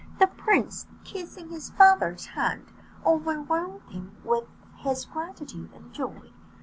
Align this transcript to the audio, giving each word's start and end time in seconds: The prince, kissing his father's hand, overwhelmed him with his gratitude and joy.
The 0.17 0.25
prince, 0.25 0.87
kissing 1.03 1.49
his 1.49 1.69
father's 1.69 2.25
hand, 2.25 2.65
overwhelmed 3.05 3.83
him 3.83 4.17
with 4.23 4.45
his 4.77 5.05
gratitude 5.05 5.71
and 5.75 5.93
joy. 5.93 6.31